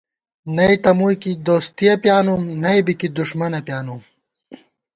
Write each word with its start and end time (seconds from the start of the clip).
نئ 0.55 0.73
تہ 0.83 0.91
مُوئی 0.97 1.15
کی 1.23 1.31
دوستہ 1.45 1.91
پیانُم، 2.01 2.41
نئ 2.61 2.79
بی 2.85 2.93
کی 2.99 3.07
دُݭمَنہ 3.17 3.59
پیانُم 3.65 4.01